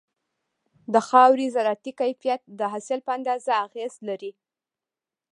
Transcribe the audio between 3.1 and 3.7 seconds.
اندازه